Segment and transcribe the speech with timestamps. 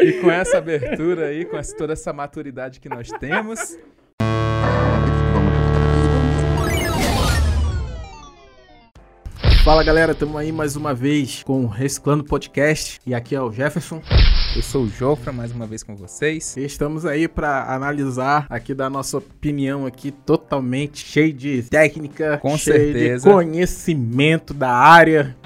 [0.00, 3.76] E com essa abertura aí, com essa- toda essa maturidade que nós temos,
[9.64, 13.50] Fala galera, estamos aí mais uma vez com o Reciclando Podcast e aqui é o
[13.50, 14.02] Jefferson.
[14.56, 16.56] Eu sou o Jofra, mais uma vez com vocês.
[16.56, 22.56] E estamos aí para analisar aqui da nossa opinião aqui totalmente cheio de técnica, Com
[22.56, 23.28] cheio certeza.
[23.28, 25.36] de conhecimento da área.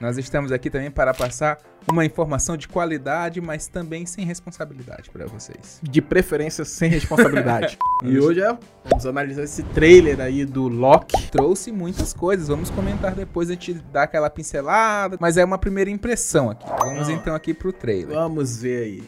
[0.00, 1.58] Nós estamos aqui também para passar
[1.90, 5.80] uma informação de qualidade, mas também sem responsabilidade para vocês.
[5.82, 7.78] De preferência sem responsabilidade.
[8.04, 11.30] e hoje é, vamos analisar esse trailer aí do Loki.
[11.30, 15.90] Trouxe muitas coisas, vamos comentar depois, a gente dá aquela pincelada, mas é uma primeira
[15.90, 16.66] impressão aqui.
[16.68, 17.12] Vamos Ah.
[17.12, 18.14] então aqui pro trailer.
[18.14, 19.02] Vamos ver aí.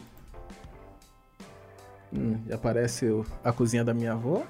[2.11, 3.05] Hum, já aparece
[3.43, 4.43] a cozinha da minha avó.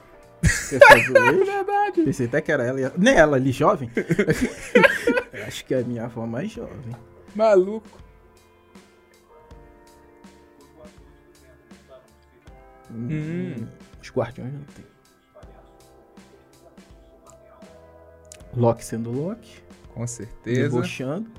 [0.74, 1.14] O eixo.
[1.46, 2.04] Verdade.
[2.04, 2.82] Pensei até que era ela.
[2.82, 3.90] e Nem ela ali, jovem.
[5.48, 6.96] Acho que é a minha avó mais jovem.
[7.36, 7.88] Maluco.
[12.94, 13.66] Hum.
[14.02, 14.86] Os guardiões não tem.
[18.56, 19.64] Loki sendo Loki.
[19.94, 20.62] Com certeza.
[20.64, 21.30] Debochando.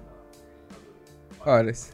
[1.41, 1.93] Olha, esse-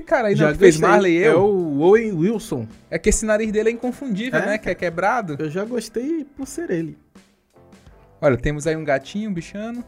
[0.00, 0.88] cara aí não Já que fez gostei.
[0.88, 2.66] Marley e É eu, o Owen Wilson.
[2.90, 4.46] é que esse nariz dele é inconfundível, É?
[4.46, 4.58] né?
[4.58, 5.36] Que é quebrado.
[5.38, 6.98] Eu já gostei por ser ele.
[8.20, 9.82] Olha, temos aí um gatinho, um bichano.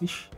[0.00, 0.28] Ixi.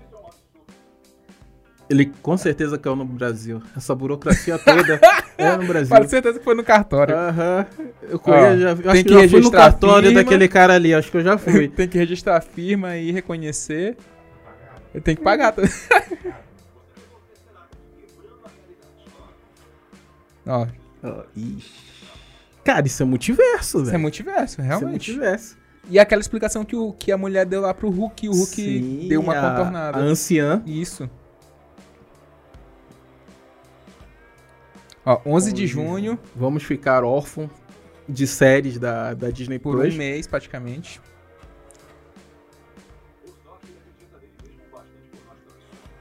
[1.88, 3.62] Ele com certeza caiu no Brasil.
[3.76, 4.98] Essa burocracia toda
[5.36, 5.88] é no Brasil.
[5.94, 7.14] Pode certeza que foi no cartório.
[7.14, 7.66] Aham.
[8.02, 10.22] Eu, Ó, conheço, já, eu tem acho que que, eu fui no cartório firma.
[10.24, 10.94] daquele cara ali.
[10.94, 11.68] Acho que eu já fui.
[11.76, 13.96] Tem que registrar a firma e reconhecer.
[14.94, 15.52] Ele tem que pagar.
[15.52, 15.70] também.
[20.46, 20.66] Ó,
[21.02, 21.70] Ó, ixi.
[22.64, 23.86] Cara, isso é multiverso, velho.
[23.88, 24.90] isso é multiverso, Isso é realmente.
[25.12, 25.56] multiverso.
[25.90, 28.54] E aquela explicação que, o, que a mulher deu lá pro Hulk, e o Hulk
[28.54, 29.98] Sim, deu uma a- contornada.
[29.98, 30.62] A anciã.
[30.64, 31.10] Isso.
[35.06, 37.50] Ó, 11 de junho, Vamos ficar órfãos
[38.08, 39.94] de séries da, da Disney por Plus.
[39.94, 41.00] um mês praticamente.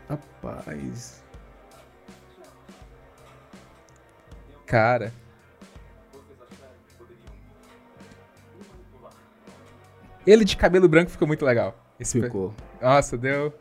[0.09, 1.23] Rapaz.
[4.65, 5.13] Cara.
[10.25, 11.77] Ele de cabelo branco ficou muito legal.
[11.99, 12.53] Esse Ficou.
[12.81, 13.53] Nossa, deu.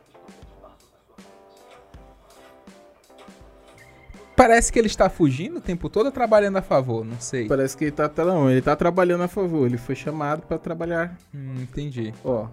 [4.35, 7.47] Parece que ele está fugindo o tempo todo ou trabalhando a favor, não sei.
[7.47, 9.65] Parece que ele tá, tá- não, ele tá trabalhando a favor.
[9.67, 11.15] Ele foi chamado pra trabalhar.
[11.33, 12.13] Hum, entendi.
[12.25, 12.47] Ó.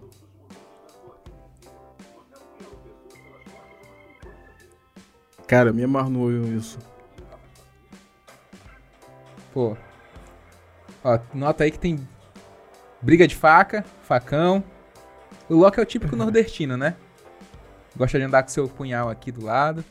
[5.47, 6.79] Cara, me amarro no olho isso.
[9.53, 9.77] Pô.
[11.03, 12.07] Ó, nota aí que tem
[13.03, 14.63] briga de faca, facão.
[15.49, 16.95] O Loki é o típico nordestino, né?
[17.97, 19.85] Gosta de andar com seu punhal aqui do lado.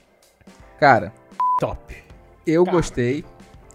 [0.80, 1.12] Cara,
[1.60, 1.96] Top.
[2.48, 2.78] eu Cara.
[2.78, 3.26] gostei.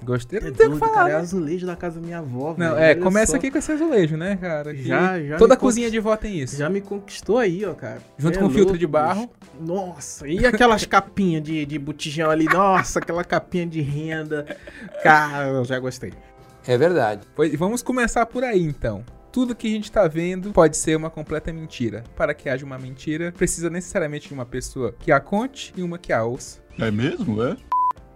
[0.03, 0.39] Gostei.
[0.41, 0.93] Não É tem o que falar.
[0.95, 1.09] cara.
[1.09, 1.19] É né?
[1.19, 2.79] azulejo da casa da minha avó, Não, velho.
[2.79, 3.37] é, Olha começa só.
[3.39, 4.75] aqui com esse azulejo, né, cara?
[4.75, 6.57] Que Já, já Toda cozinha de vó tem isso.
[6.59, 8.01] Já me conquistou aí, ó, cara.
[8.19, 9.31] Junto É com filtro de barro.
[9.59, 12.45] Nossa, e aquelas capinhas de, de botijão ali?
[12.45, 14.45] Nossa, aquela capinha de renda.
[15.03, 16.13] Cara, eu já gostei.
[16.67, 17.27] É verdade.
[17.35, 19.03] Pois, vamos começar por aí, então.
[19.33, 22.05] Tudo que a gente tá vendo pode ser uma completa mentira.
[22.15, 25.99] Para que haja uma mentira, precisa necessariamente de uma pessoa que a conte e uma
[25.99, 26.61] que a ouça.
[26.79, 27.57] É mesmo, é?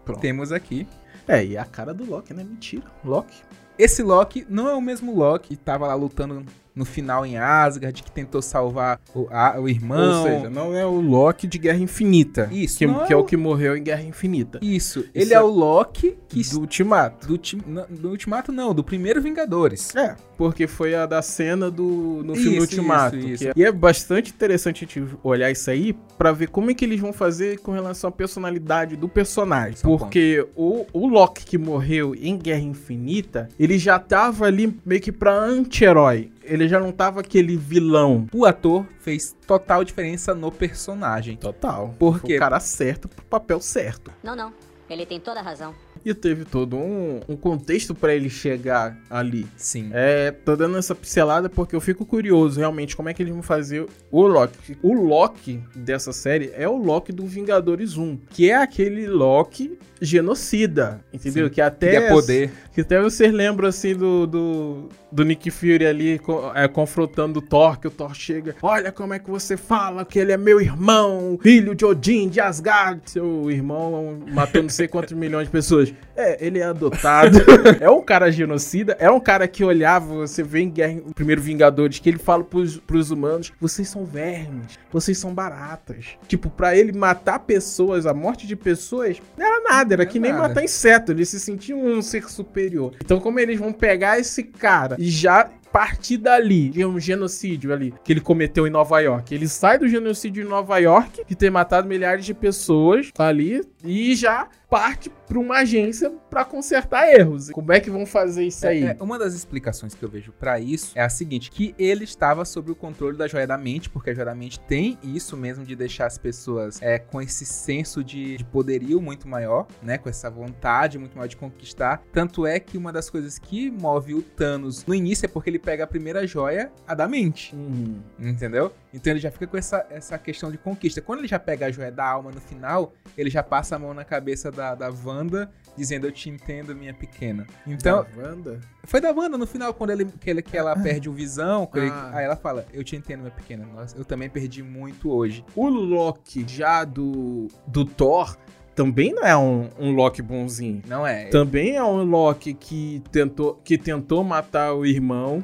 [0.08, 0.20] Pronto.
[0.20, 0.86] Temos aqui.
[1.26, 2.42] É, e a cara do Loki, né?
[2.42, 2.84] Mentira.
[3.04, 3.42] Loki.
[3.78, 6.44] Esse Loki não é o mesmo Loki que tava lá lutando
[6.78, 10.22] no final em Asgard, que tentou salvar o, a- o irmão.
[10.22, 12.48] Ou seja, não é o Loki de Guerra Infinita.
[12.52, 14.60] Isso, Que, não que é é o- que morreu em Guerra Infinita.
[14.62, 17.26] Isso, ele Isso é é- o Loki que Do Ultimato.
[17.26, 19.94] do, não, do Ultimato não, do primeiro Vingadores.
[19.96, 23.16] É, porque foi a da cena do no filme Isso, Ultimato.
[23.16, 23.48] isso, que isso.
[23.48, 26.84] é- E é bastante interessante a gente olhar isso aí pra ver como é que
[26.84, 29.74] eles vão fazer com relação à personalidade do personagem.
[29.74, 34.78] Isso é porque o, o Loki que morreu em Guerra Infinita, ele já tava ali
[34.86, 36.30] meio que pra anti-herói.
[36.48, 38.26] Ele já não tava aquele vilão.
[38.32, 41.36] O ator fez total diferença no personagem.
[41.36, 41.94] Total.
[41.98, 42.36] Por Foi quê?
[42.36, 44.10] O cara certo pro papel certo.
[44.22, 44.52] Não, não.
[44.88, 45.74] Ele tem toda a razão.
[46.04, 49.46] E teve todo um, um contexto pra ele chegar ali.
[49.56, 49.90] Sim.
[49.92, 53.42] É, tô dando essa pincelada porque eu fico curioso realmente como é que eles vão
[53.42, 54.76] fazer o Loki.
[54.82, 61.00] O Loki dessa série é o Loki do Vingadores 1, que é aquele Loki genocida,
[61.12, 61.46] entendeu?
[61.48, 61.54] Sim.
[61.54, 62.50] Que até Que é poder.
[62.72, 66.20] que até vocês lembram assim do, do, do Nick Fury ali
[66.54, 70.18] é, confrontando o Thor, que o Thor chega, olha como é que você fala que
[70.18, 73.00] ele é meu irmão, filho de Odin, de Asgard.
[73.06, 75.87] Seu irmão matou não sei quantos milhões de pessoas.
[75.92, 76.08] Pessoas.
[76.16, 77.38] É, ele é adotado.
[77.80, 78.96] é um cara genocida.
[78.98, 82.78] É um cara que olhava, você vê em Guerra, Primeiro Vingadores, que ele fala pros,
[82.78, 86.16] pros humanos: vocês são vermes, vocês são baratas.
[86.26, 89.94] Tipo, pra ele matar pessoas, a morte de pessoas, não era nada.
[89.94, 91.12] Era que nem matar inseto.
[91.12, 92.92] Ele se sentia um ser superior.
[93.02, 97.94] Então, como eles vão pegar esse cara e já partir dali, de um genocídio ali
[98.02, 99.34] que ele cometeu em Nova York.
[99.34, 104.14] Ele sai do genocídio em Nova York, de ter matado milhares de pessoas ali, e
[104.14, 107.50] já parte para uma agência para consertar erros.
[107.50, 108.84] Como é que vão fazer isso aí?
[108.84, 112.04] É, é, uma das explicações que eu vejo pra isso é a seguinte: que ele
[112.04, 115.36] estava sob o controle da joia da mente, porque a joia da mente tem isso
[115.36, 119.98] mesmo de deixar as pessoas é, com esse senso de, de poderio muito maior, né?
[119.98, 122.02] Com essa vontade muito maior de conquistar.
[122.12, 125.58] Tanto é que uma das coisas que move o Thanos no início é porque ele
[125.58, 127.54] pega a primeira joia, a da mente.
[127.54, 128.00] Hum.
[128.18, 128.72] Entendeu?
[128.92, 131.00] Então ele já fica com essa, essa questão de conquista.
[131.00, 133.92] Quando ele já pega a joia da alma no final, ele já passa a mão
[133.92, 137.46] na cabeça da, da Wanda, dizendo eu te entendo, minha pequena.
[137.64, 138.60] Então, Da Wanda?
[138.84, 141.68] foi da Wanda no final, quando ele, que, ele, que ela perde o visão.
[141.74, 142.10] ele- Ah.
[142.14, 143.64] aí ela fala, eu te entendo, minha pequena.
[143.72, 145.44] Nossa, eu também perdi muito hoje.
[145.54, 148.36] O Loki já do, do Thor
[148.74, 150.82] também não é um, um Loki bonzinho.
[150.86, 151.26] Não é?
[151.30, 155.42] Também é um Loki que tentou, que tentou matar o irmão,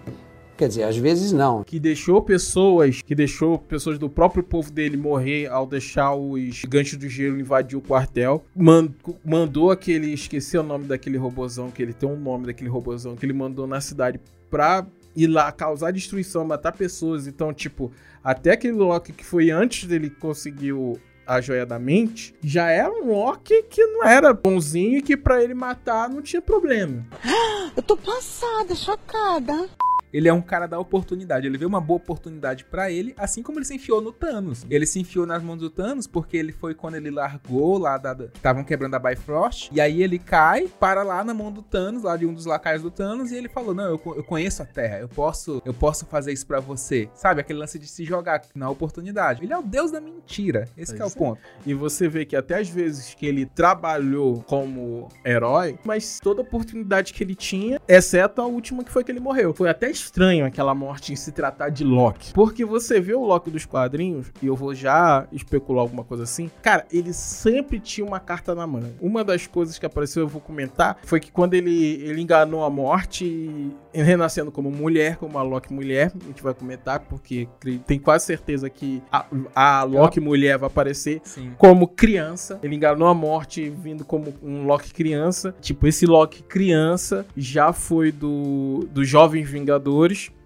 [0.56, 1.64] Quer dizer, às vezes não.
[1.64, 6.96] que deixou pessoas, que deixou pessoas do próprio povo dele morrer ao deixar os gigantes
[6.96, 8.44] do gelo invadir o quartel.
[8.54, 8.88] Man-
[9.24, 13.26] mandou aquele, esqueci o nome daquele robozão, que ele tem um nome daquele robozão que
[13.26, 14.86] ele mandou na cidade pra
[15.16, 17.26] ir lá causar destruição, matar pessoas.
[17.26, 17.90] Então, tipo,
[18.22, 20.96] até aquele Loki que foi antes dele conseguir o-
[21.26, 25.42] a joia da mente, já era um Loki que não era bonzinho e que pra
[25.42, 27.04] ele matar não tinha problema.
[27.76, 29.68] Eu tô passada, chocada.
[30.14, 31.44] Ele é um cara da oportunidade.
[31.44, 34.64] Ele vê uma boa oportunidade pra ele, assim como ele se enfiou no Thanos.
[34.70, 38.14] Ele se enfiou nas mãos do Thanos porque ele foi quando ele largou lá da.
[38.14, 39.70] da- Estavam quebrando a Bifrost.
[39.72, 42.82] E aí ele cai, para lá na mão do Thanos, lá de um dos lacaios
[42.82, 46.06] do Thanos, e ele falou: Não, eu, eu conheço a Terra, eu posso, eu posso
[46.06, 47.08] fazer isso pra você.
[47.14, 47.40] Sabe?
[47.40, 49.42] Aquele lance de se jogar na oportunidade.
[49.42, 50.68] Ele é o deus da mentira.
[50.76, 51.10] Esse é o é.
[51.10, 51.40] ponto.
[51.66, 57.12] E você vê que até as vezes que ele trabalhou como herói, mas toda oportunidade
[57.12, 59.52] que ele tinha, exceto a última que foi que ele morreu.
[59.52, 62.32] Foi até estranho aquela morte em se tratar de Loki.
[62.32, 66.50] Porque você vê o Loki dos quadrinhos, e eu vou já especular alguma coisa assim.
[66.62, 68.84] Cara, ele sempre tinha uma carta na mão.
[69.00, 72.70] Uma das coisas que apareceu, eu vou comentar, foi que quando ele, ele enganou a
[72.70, 77.48] morte, renascendo como mulher, como a Loki mulher, a gente vai comentar, porque
[77.86, 79.24] tem quase certeza que a,
[79.54, 81.52] a Loki mulher vai aparecer Sim.
[81.56, 82.58] como criança.
[82.62, 85.54] Ele enganou a morte vindo como um Loki criança.
[85.60, 89.93] Tipo, esse Loki criança já foi do dos Jovens Vingadores.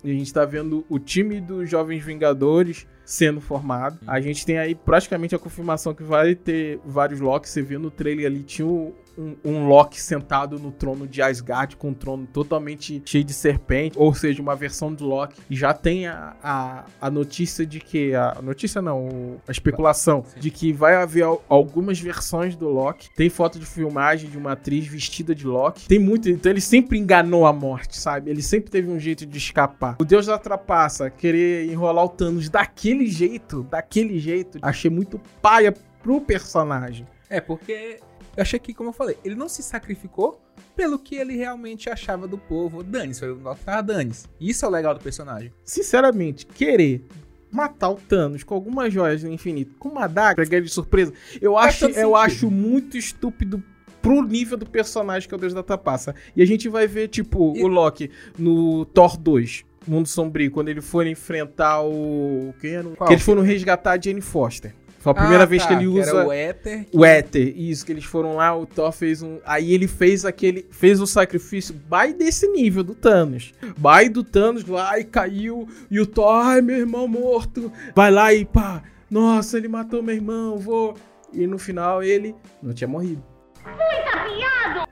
[0.05, 3.99] E a gente tá vendo o time dos Jovens Vingadores sendo formado.
[4.07, 7.51] A gente tem aí praticamente a confirmação que vai ter vários Locks.
[7.51, 11.77] Você viu no trailer ali, tinha um, um, um Loki sentado no trono de Asgard,
[11.77, 15.41] com um trono totalmente cheio de serpente, ou seja, uma versão do Loki.
[15.51, 18.15] E já tem a, a, a notícia de que.
[18.15, 20.41] A notícia não, a especulação Sim.
[20.41, 23.11] de que vai haver al- algumas versões do Loki.
[23.17, 25.89] Tem foto de filmagem de uma atriz vestida de Loki.
[25.89, 26.29] Tem muito.
[26.31, 28.31] Então ele sempre enganou a morte, sabe?
[28.31, 29.97] Ele sempre teve um jeito de escapar.
[30.01, 35.75] O Deus da Trapaça querer enrolar o Thanos daquele jeito, daquele jeito, achei muito paia
[36.03, 37.07] pro personagem.
[37.29, 37.99] É, porque
[38.39, 40.41] eu achei que, como eu falei, ele não se sacrificou
[40.77, 42.83] pelo que ele realmente achava do povo.
[42.85, 44.27] Dane-se, foi o Loki tava dane-se.
[44.41, 45.53] Isso é o legal do personagem.
[45.65, 47.05] Sinceramente, querer
[47.51, 51.13] matar o Thanos com algumas joias do infinito, com uma daga, pegar ele de surpresa,
[51.41, 52.15] eu Faz acho, eu sentido.
[52.17, 53.63] acho muito estúpido
[54.01, 56.15] pro nível do personagem que é o Deus da Trapaça.
[56.37, 60.69] E a gente vai ver, tipo, E- o Loki no Thor 2, Mundo Sombrio, quando
[60.69, 62.55] ele for enfrentar o...
[62.61, 62.89] Quem era?
[62.91, 63.09] Qual?
[63.09, 64.75] Que eles foram resgatar a Jane Foster.
[64.99, 66.11] Foi a primeira Ah, vez tá, que ele usa...
[66.11, 66.87] Era o éter.
[66.93, 69.39] O éter, isso, que eles foram lá, o Thor fez um.
[69.45, 70.67] Aí ele fez aquele.
[70.71, 73.55] Fez o sacrifício by desse nível do Thanos.
[73.77, 75.69] By do Thanos lá e caiu.
[75.91, 77.73] E o Thor, ai, meu irmão morto.
[77.95, 78.83] Vai lá e pá.
[79.11, 80.95] Nossa, ele matou meu irmão, vou.
[81.33, 83.23] E no final ele não tinha morrido.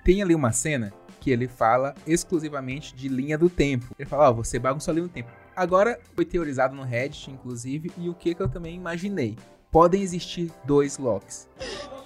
[0.05, 3.87] Tem ali uma cena que ele fala exclusivamente de linha do tempo.
[3.99, 5.31] Ele fala, ó, você bagunçou a linha do tempo.
[5.57, 9.37] Agora foi teorizado no Reddit, inclusive, e o que que eu também imaginei.
[9.71, 11.49] Podem existir dois Locks.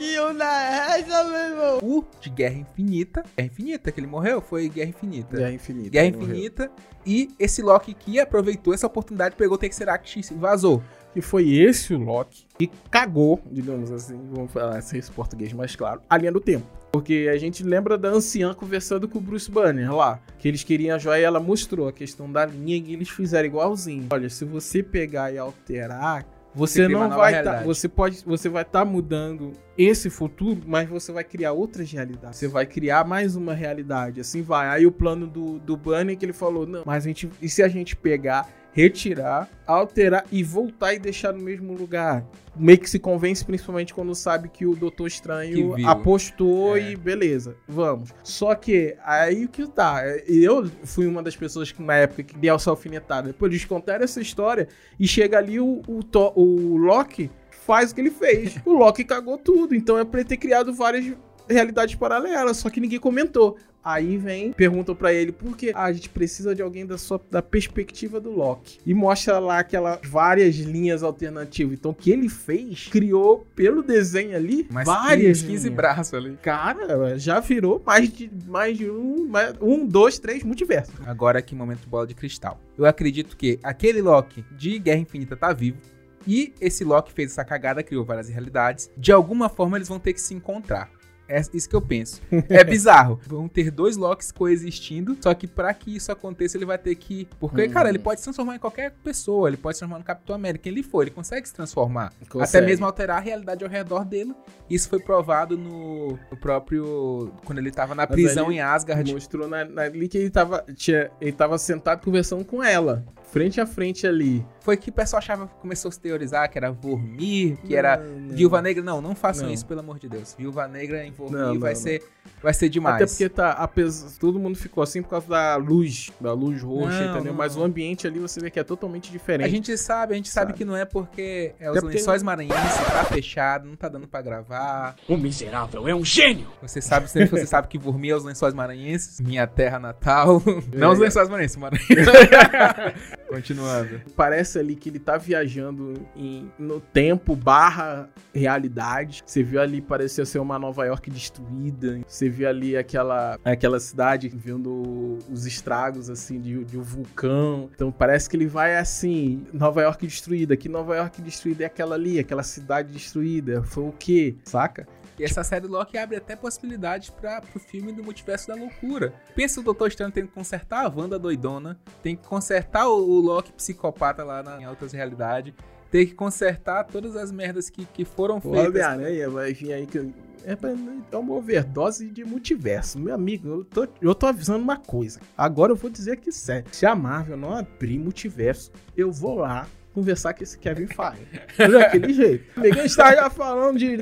[0.00, 1.78] E uma essa, meu irmão.
[1.82, 3.22] O de Guerra Infinita.
[3.36, 5.36] Guerra Infinita, que ele morreu, foi Guerra Infinita.
[5.36, 5.90] Guerra Infinita.
[5.90, 6.34] Guerra ele morreu.
[6.34, 6.72] Infinita.
[7.04, 10.82] E esse Loki que aproveitou essa oportunidade, pegou o Tesseract e vazou.
[11.12, 15.76] Que foi esse o Loki que cagou, digamos assim, vamos falar sem esse português mais
[15.76, 16.66] claro, a linha do tempo.
[16.92, 20.96] Porque a gente lembra da anciã conversando com o Bruce Banner lá, que eles queriam
[20.96, 24.06] a joia e ela mostrou a questão da linha e eles fizeram igualzinho.
[24.10, 26.24] Olha, se você pegar e alterar
[26.54, 27.64] Você uma não vai tá, realidade.
[27.64, 32.38] você pode, você vai estar mudando esse futuro, mas você vai criar outras realidades.
[32.38, 34.69] Você vai criar mais uma realidade, assim vai.
[34.69, 37.62] Aí o plano do do Bunny que ele falou, não, mas a gente, e se
[37.62, 42.24] a gente pegar, retirar, alterar e voltar e deixar no mesmo lugar?
[42.56, 46.90] Meio que se convence, principalmente quando sabe que o Doutor Estranho apostou É.
[46.92, 48.10] e beleza, vamos.
[48.22, 52.36] Só que aí o que tá, eu fui uma das pessoas que na época que
[52.36, 53.28] deu essa alfinetada.
[53.28, 57.30] Depois eles contaram essa história e chega ali o, o, To- o Loki
[57.66, 58.56] faz o que ele fez.
[58.66, 61.14] O Loki cagou tudo, então é pra ele ter criado várias
[61.48, 63.56] realidades paralelas, só que ninguém comentou.
[63.82, 67.18] Aí vem, perguntam pra ele por que ah, a gente precisa de alguém da sua
[67.30, 68.78] da perspectiva do Loki.
[68.84, 71.78] E mostra lá aquelas várias linhas alternativas.
[71.78, 75.76] Então o que ele fez, criou pelo desenho ali Mas várias 15, 15 linhas.
[75.76, 76.37] braços ali.
[76.42, 80.94] Cara, já virou mais de mais de um, mais- um, dois, três multiversos.
[81.06, 82.60] Agora aqui, momento bola de cristal.
[82.76, 85.78] Eu acredito que aquele Loki de Guerra Infinita tá vivo.
[86.26, 88.90] E esse Loki fez essa cagada, criou várias realidades.
[88.94, 90.90] De alguma forma eles vão ter que se encontrar.
[91.30, 92.20] É isso que eu penso.
[92.49, 93.20] É bizarro.
[93.26, 95.16] Vão ter dois Locks coexistindo.
[95.20, 97.28] Só que pra que isso aconteça, ele vai ter que.
[97.38, 97.70] Porque, Hum.
[97.70, 99.49] cara, ele pode se transformar em qualquer pessoa.
[99.49, 100.64] Ele pode se transformar no Capitão América.
[100.64, 102.06] Quem ele for, ele consegue se transformar.
[102.20, 102.66] Até Consegue.
[102.66, 104.34] mesmo alterar a realidade ao redor dele.
[104.68, 107.32] Isso foi provado no, no próprio.
[107.44, 109.12] Quando ele tava na Mas prisão em Asgard.
[109.12, 113.04] Mostrou na, na- ali que ele tava, tinha, ele tava sentado conversando com ela.
[113.30, 114.44] Frente a frente ali.
[114.60, 118.18] Foi que o pessoal achava, começou a se teorizar que era Vormir, que era Não,
[118.18, 118.34] não.
[118.37, 118.82] Viúva Negra.
[118.82, 119.54] Não, não façam Não.
[119.54, 120.34] isso, pelo amor de Deus.
[120.37, 121.80] Viúva Negra Vormir Não, não, vai, não.
[121.80, 122.02] Ser,
[122.42, 122.96] vai ser demais.
[122.96, 126.98] Até porque tá, apesar, todo mundo ficou assim por causa da luz, da luz roxa,
[127.06, 127.32] Não, entendeu?
[127.32, 127.38] não.
[127.38, 129.46] Mas o ambiente ali você vê que é totalmente diferente.
[129.46, 130.58] A gente sabe, a gente sabe, Sabe.
[130.58, 134.08] que não é porque é Até os porque- lençóis maranhenses, tá fechado, não tá dando
[134.08, 134.96] pra gravar.
[135.08, 136.46] O miserável é um gênio!
[136.62, 140.42] Você sabe, sempre você sabe que Vormir é os lençóis maranhenses, minha terra natal.
[140.72, 141.80] Não os lençóis maranhenses, Maranhão.
[143.28, 144.00] Continuando.
[144.16, 149.22] Parece ali que ele tá viajando em- no tempo barra realidade.
[149.24, 152.00] Você viu ali, parecia ser uma Nova York destruída.
[152.06, 157.68] Você viu ali aquela, aquela cidade vendo os estragos, assim, de, de um vulcão.
[157.74, 160.56] Então parece que ele vai assim, Nova York destruída.
[160.56, 163.62] Que Nova York destruída é aquela ali, aquela cidade destruída.
[163.62, 164.36] Foi o quê?
[164.44, 164.86] Saca?
[165.20, 169.12] E essa série Loki abre até possibilidades para pro filme do Multiverso da Loucura.
[169.34, 173.20] Pensa o Doutor Estranho tendo que consertar a Wanda doidona, tem que consertar o, o
[173.20, 175.52] Loki psicopata lá na, em outras realidades,
[175.90, 178.66] tem que consertar todas as merdas que, que foram O feitas.
[178.68, 180.11] Homem-Aranha vai vir aí que.
[180.44, 180.70] É, pra-
[181.12, 182.99] é uma overdose de multiverso.
[182.99, 185.20] Meu amigo, eu tô, eu tô avisando uma coisa.
[185.37, 186.64] Agora eu vou dizer aqui sério.
[186.73, 191.26] Se a Marvel não abrir multiverso, eu vou lá conversar com esse Kevin Feige.
[191.70, 192.59] Daquele jeito.
[192.59, 193.99] Ninguém está já falando de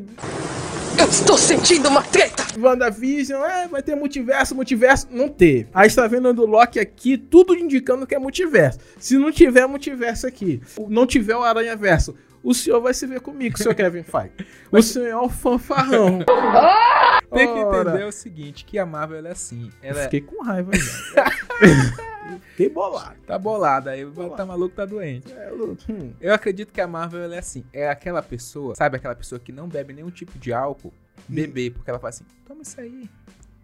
[0.99, 2.45] Eu estou sentindo uma treta!
[2.59, 5.07] WandaVision, é, vai ter multiverso, multiverso.
[5.11, 5.69] Não teve.
[5.73, 8.79] Aí está vendo do Loki aqui, tudo indicando que é multiverso.
[8.99, 13.21] Se não tiver multiverso aqui, não tiver o Aranha Verso, o senhor vai se ver
[13.21, 14.33] comigo, senhor Kevin Feige.
[14.71, 16.19] O senhor é um fanfarrão.
[17.33, 17.91] Tem que Ora.
[17.91, 21.25] entender o seguinte, que a Marvel é assim, ela é- Fiquei com raiva já.
[22.51, 23.17] Fiquei bolado.
[23.27, 25.33] tá bolada, aí o tá maluco, tá doente.
[25.33, 26.13] É, eu- hum.
[26.21, 29.69] Eu acredito que a Marvel é assim, é aquela pessoa, sabe aquela pessoa que não
[29.69, 30.93] bebe nenhum tipo de álcool,
[31.29, 33.09] beber, porque ela fala assim, toma isso aí,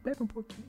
[0.04, 0.66] bebe um pouquinho,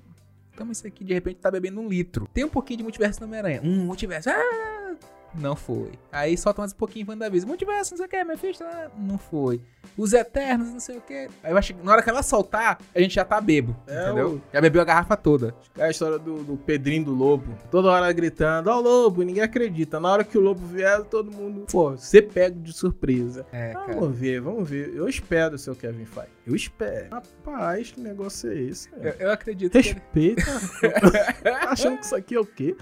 [0.56, 2.28] toma isso aqui, de repente tá bebendo um litro.
[2.34, 4.96] Tem um pouquinho de multiverso no Homem-Aranha, um multiverso, ah,
[5.38, 5.92] não foi.
[6.12, 9.18] Aí solta mais um pouquinho WandaVision, multiverso, não sei o que, minha filha, ah, não
[9.18, 9.62] foi.
[9.98, 11.27] Os Eternos, não sei o que.
[11.44, 14.06] Aí eu acho que na hora que ela soltar, a gente já tá bebo, É,
[14.06, 14.30] entendeu?
[14.36, 15.54] o- Já bebeu a garrafa toda.
[15.77, 17.54] É a história do, do Pedrinho do Lobo.
[17.70, 20.00] Toda hora gritando, ó o Lobo, ninguém acredita.
[20.00, 23.46] Na hora que o Lobo vier, todo mundo, pô, você pega de surpresa.
[23.51, 23.94] É, cara.
[23.94, 24.94] Vamos ver, vamos ver.
[24.96, 26.30] Eu espero, seu Kevin Feige.
[26.48, 27.08] Eu espero.
[27.12, 28.89] Rapaz, que negócio é esse?
[29.01, 30.44] Eu, eu acredito que ele- Respeita.
[31.70, 32.75] Achando que isso aqui é o quê?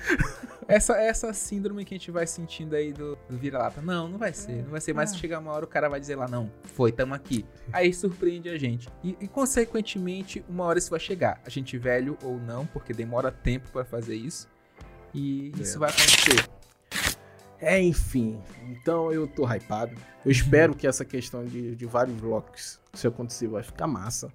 [0.67, 3.81] Essa, essa síndrome que a gente vai sentindo aí do, do vira-lata.
[3.81, 4.63] Não, não vai ser.
[4.63, 4.93] Não vai ser.
[4.93, 7.45] Mas chegar uma hora o cara vai dizer lá, não, foi, tamo aqui.
[7.71, 8.89] Aí surpreende a gente.
[9.03, 11.41] E, e, consequentemente, uma hora isso vai chegar.
[11.45, 14.47] A gente velho ou não, porque demora tempo pra fazer isso.
[15.13, 16.49] E isso vai acontecer.
[17.59, 18.41] É, enfim.
[18.67, 19.95] Então eu tô hypado.
[20.25, 24.31] Eu espero que essa questão de, de vários Locks, se acontecer, vai ficar massa.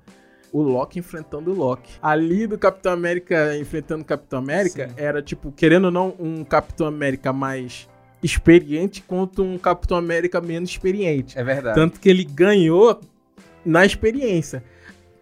[0.52, 1.92] O Loki enfrentando o Loki.
[2.00, 4.94] Ali do Capitão América enfrentando o Capitão América Sim.
[4.96, 7.88] era, tipo, querendo ou não, um Capitão América mais
[8.22, 11.38] experiente contra um Capitão América menos experiente.
[11.38, 11.74] É verdade.
[11.74, 13.00] Tanto que ele ganhou
[13.64, 14.62] na experiência.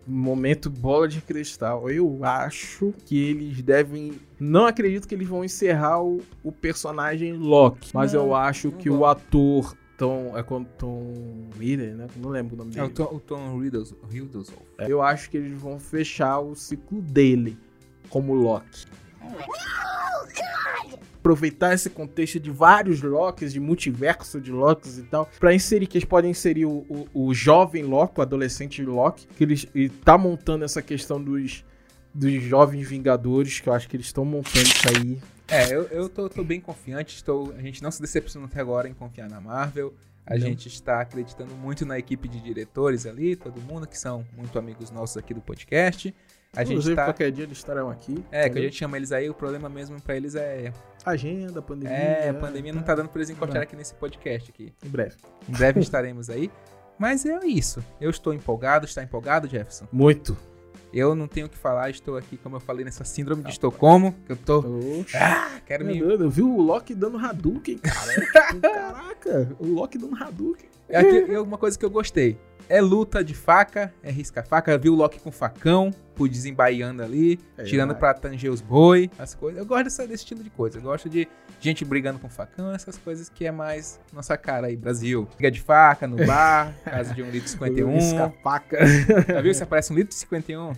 [0.06, 1.90] Momento bola de cristal.
[1.90, 4.12] Eu acho que eles devem.
[4.38, 7.90] Não acredito que eles vão encerrar o, o personagem Loki.
[7.92, 9.00] Mas Não, eu acho que vão.
[9.00, 10.36] o ator Tom.
[10.36, 12.06] É com Tom Miller, né?
[12.16, 12.86] Não lembro o nome É dele.
[12.86, 14.62] o Tom, o Tom Riddles- Hiddleston.
[14.78, 17.56] Eu acho que eles vão fechar o ciclo dele
[18.08, 18.86] como Loki.
[21.18, 25.98] aproveitar esse contexto de vários Locks, de multiverso de Locks e tal, pra inserir, que
[25.98, 30.16] eles podem inserir o, o, o jovem Loki, o adolescente Loki, que eles e tá
[30.16, 31.64] montando essa questão dos,
[32.14, 35.18] dos jovens Vingadores, que eu acho que eles estão montando isso aí.
[35.48, 37.16] É, eu, eu tô, tô bem confiante.
[37.16, 39.94] Estou, a gente não se decepcionou até agora em confiar na Marvel.
[40.26, 40.40] A Não.
[40.40, 44.90] gente está acreditando muito na equipe de diretores ali, todo mundo, que são muito amigos
[44.90, 46.12] nossos aqui do podcast.
[46.52, 47.04] A gente Inclusive, tá.
[47.04, 48.24] qualquer dia eles estarão aqui.
[48.32, 48.62] É, que a entendeu?
[48.64, 50.72] gente chama eles aí, o problema mesmo pra eles é.
[51.04, 51.96] Agenda, pandemia.
[51.96, 54.72] É, a pandemia não tá dando pra eles encontrar aqui nesse podcast aqui.
[54.84, 55.14] Em breve.
[55.48, 56.50] Em breve estaremos aí.
[56.98, 57.84] Mas é isso.
[58.00, 58.84] Eu estou empolgado.
[58.86, 59.86] Está empolgado, Jefferson?
[59.92, 60.36] Muito.
[60.96, 61.90] Eu não tenho o que falar.
[61.90, 64.14] Estou aqui, como eu falei, nessa síndrome de Estocolmo.
[64.24, 64.60] Que eu tô.
[65.00, 65.14] Oxe.
[65.14, 66.00] Ah, quero Meu me.
[66.00, 68.26] Deus, eu vi o Loki dando Hadouken, cara.
[68.62, 70.70] Caraca, o Loki dando Hadouken.
[70.88, 72.38] É aqui- é uma coisa que eu gostei.
[72.68, 74.72] É luta de faca, é risca-faca.
[74.72, 77.98] Eu vi o Loki com facão, por desembaiando ali, É, tirando vai.
[78.00, 79.60] pra tanger os boi, as coisas.
[79.60, 80.78] Eu gosto dessa- desse estilo de coisa.
[80.78, 81.28] Eu gosto de
[81.60, 85.28] gente brigando com facão, essas coisas que é mais nossa cara aí, Brasil.
[85.36, 87.96] Briga de faca no bar, casa de um litro 51.
[87.98, 88.78] Escapaca.
[89.28, 90.72] Já viu se aparece um litro e 51?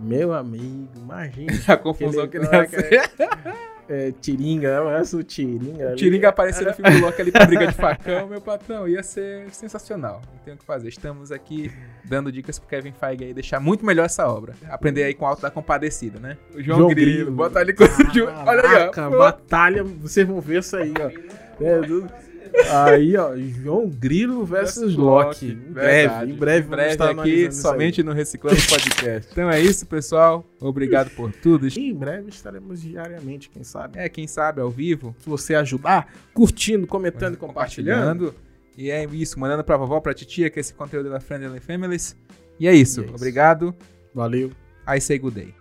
[0.00, 1.52] Meu amigo, imagina.
[1.68, 3.10] A confusão que ele ia Aquele- ser.
[3.92, 5.88] É, Tiringa, não é o Tiringa.
[5.88, 5.96] ali.
[5.96, 9.50] Tiringa aparecendo no filme do Loki ali pra briga de facão, meu patrão, ia ser
[9.50, 10.22] sensacional.
[10.32, 10.88] Não tem o que fazer.
[10.90, 11.72] Estamos aqui
[12.04, 14.54] dando dicas pro Kevin Feige aí deixar muito melhor essa obra.
[14.68, 16.36] Aprender aí com o Alto da Compadecida, né?
[16.54, 17.32] O João, João Grilo, Grilo.
[17.32, 18.44] bota ali com o João.
[18.46, 18.90] Olha aí, ó.
[18.92, 21.64] Caraca, batalha, vocês vão ver isso aí, ó.
[21.64, 22.06] É, do-
[22.70, 25.46] Aí, ó, João Grilo versus Loki.
[25.52, 29.28] Em breve, em breve, Em breve estar aqui, somente no Reciclando Podcast.
[29.32, 30.44] então é isso, pessoal.
[30.60, 31.66] Obrigado por tudo.
[31.68, 33.98] Em breve estaremos diariamente, quem sabe.
[33.98, 38.34] É, quem sabe, ao vivo, Se você ajudar, curtindo, comentando e compartilhando.
[38.76, 42.16] E é isso, mandando pra vovó, pra titia, que esse conteúdo é da Friendly Families.
[42.58, 43.00] E é isso.
[43.00, 43.14] E é isso.
[43.14, 43.74] Obrigado.
[44.14, 44.50] Valeu.
[44.88, 45.59] I say good day.